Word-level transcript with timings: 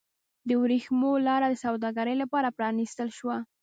د 0.47 0.49
ورېښمو 0.61 1.11
لاره 1.27 1.47
د 1.49 1.55
سوداګرۍ 1.65 2.15
لپاره 2.23 2.53
پرانیستل 2.57 3.09
شوه. 3.17 3.37